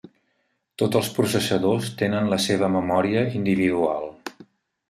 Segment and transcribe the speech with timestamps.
[0.81, 4.11] Tots els processadors tenen la seva memòria individual.